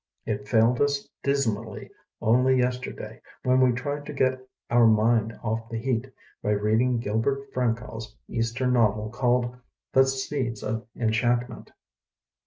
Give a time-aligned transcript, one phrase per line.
[0.25, 1.91] It failed us dismally
[2.23, 4.39] only yesterday when we tried to get
[4.71, 9.55] our mind off the heat by read ing Gilbert Frankau's eastern novel called
[9.93, 11.71] "The Seeds of Enchantment''.